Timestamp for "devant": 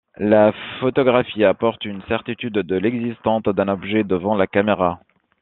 4.03-4.35